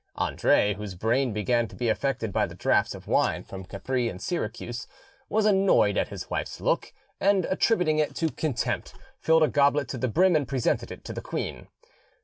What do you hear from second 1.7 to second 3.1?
be affected by the draughts of